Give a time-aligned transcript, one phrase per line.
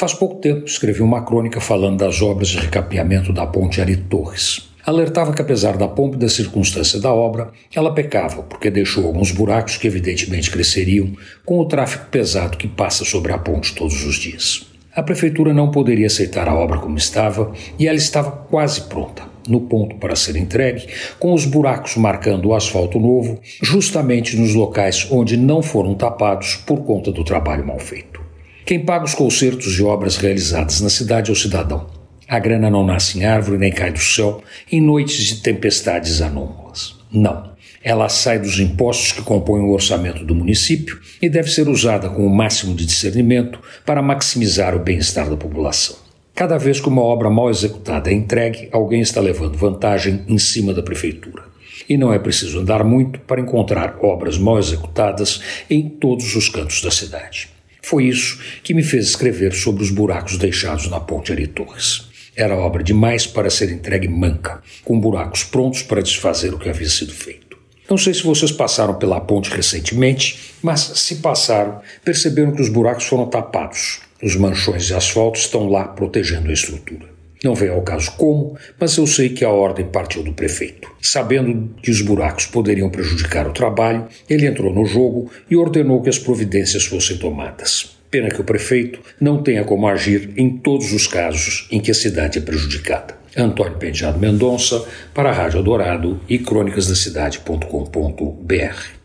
[0.00, 4.70] Faz pouco tempo escrevi uma crônica falando das obras de recapeamento da ponte Ari Torres.
[4.86, 9.30] Alertava que, apesar da pompa e da circunstância da obra, ela pecava, porque deixou alguns
[9.30, 11.12] buracos que evidentemente cresceriam
[11.44, 14.66] com o tráfego pesado que passa sobre a ponte todos os dias.
[14.96, 19.60] A prefeitura não poderia aceitar a obra como estava e ela estava quase pronta, no
[19.60, 20.86] ponto para ser entregue,
[21.18, 26.84] com os buracos marcando o asfalto novo, justamente nos locais onde não foram tapados por
[26.84, 28.29] conta do trabalho mal feito.
[28.64, 31.86] Quem paga os concertos e obras realizadas na cidade é o cidadão.
[32.28, 36.96] A grana não nasce em árvore nem cai do céu em noites de tempestades anômalas.
[37.10, 37.50] Não.
[37.82, 42.24] Ela sai dos impostos que compõem o orçamento do município e deve ser usada com
[42.24, 45.96] o máximo de discernimento para maximizar o bem-estar da população.
[46.34, 50.72] Cada vez que uma obra mal executada é entregue, alguém está levando vantagem em cima
[50.72, 51.42] da prefeitura.
[51.88, 56.82] E não é preciso andar muito para encontrar obras mal executadas em todos os cantos
[56.82, 57.48] da cidade.
[57.90, 62.02] Foi isso que me fez escrever sobre os buracos deixados na ponte Ari Torres.
[62.36, 66.88] Era obra demais para ser entregue manca, com buracos prontos para desfazer o que havia
[66.88, 67.58] sido feito.
[67.90, 73.06] Não sei se vocês passaram pela ponte recentemente, mas se passaram, perceberam que os buracos
[73.06, 73.98] foram tapados.
[74.22, 77.06] Os manchões de asfalto estão lá protegendo a estrutura.
[77.42, 80.90] Não veio ao caso como, mas eu sei que a ordem partiu do prefeito.
[81.00, 86.10] Sabendo que os buracos poderiam prejudicar o trabalho, ele entrou no jogo e ordenou que
[86.10, 87.96] as providências fossem tomadas.
[88.10, 91.94] Pena que o prefeito não tenha como agir em todos os casos em que a
[91.94, 93.18] cidade é prejudicada.
[93.36, 98.99] Antônio Penteado Mendonça, para a Rádio Dourado e crônicasdacidade.com.br.